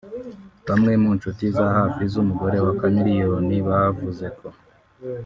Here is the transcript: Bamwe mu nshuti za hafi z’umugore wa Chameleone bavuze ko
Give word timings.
Bamwe 0.67 0.91
mu 1.01 1.09
nshuti 1.17 1.43
za 1.57 1.67
hafi 1.77 2.03
z’umugore 2.13 2.57
wa 2.65 2.73
Chameleone 2.79 3.55
bavuze 3.69 4.25
ko 4.37 4.47